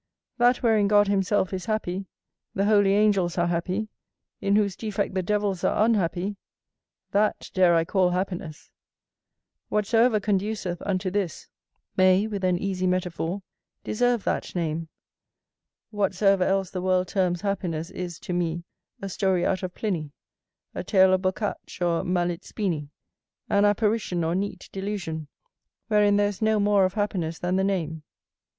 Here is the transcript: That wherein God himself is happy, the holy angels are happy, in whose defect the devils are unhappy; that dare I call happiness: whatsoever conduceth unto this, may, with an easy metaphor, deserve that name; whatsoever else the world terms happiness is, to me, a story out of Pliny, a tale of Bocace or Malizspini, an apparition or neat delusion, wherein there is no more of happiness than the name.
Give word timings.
That 0.39 0.63
wherein 0.63 0.87
God 0.87 1.07
himself 1.09 1.53
is 1.53 1.67
happy, 1.67 2.07
the 2.55 2.65
holy 2.65 2.93
angels 2.93 3.37
are 3.37 3.45
happy, 3.45 3.87
in 4.39 4.55
whose 4.55 4.75
defect 4.75 5.13
the 5.13 5.21
devils 5.21 5.63
are 5.63 5.85
unhappy; 5.85 6.37
that 7.11 7.51
dare 7.53 7.75
I 7.75 7.85
call 7.85 8.09
happiness: 8.09 8.71
whatsoever 9.69 10.19
conduceth 10.19 10.81
unto 10.87 11.11
this, 11.11 11.49
may, 11.97 12.25
with 12.25 12.43
an 12.43 12.57
easy 12.57 12.87
metaphor, 12.87 13.43
deserve 13.83 14.23
that 14.23 14.55
name; 14.55 14.87
whatsoever 15.91 16.45
else 16.45 16.71
the 16.71 16.81
world 16.81 17.07
terms 17.07 17.41
happiness 17.41 17.91
is, 17.91 18.17
to 18.21 18.33
me, 18.33 18.63
a 19.03 19.07
story 19.07 19.45
out 19.45 19.61
of 19.61 19.75
Pliny, 19.75 20.13
a 20.73 20.83
tale 20.83 21.13
of 21.13 21.21
Bocace 21.21 21.79
or 21.79 22.03
Malizspini, 22.03 22.89
an 23.51 23.65
apparition 23.65 24.23
or 24.23 24.33
neat 24.33 24.67
delusion, 24.71 25.27
wherein 25.89 26.15
there 26.17 26.29
is 26.29 26.41
no 26.41 26.59
more 26.59 26.85
of 26.85 26.95
happiness 26.95 27.37
than 27.37 27.55
the 27.55 27.63
name. 27.63 28.01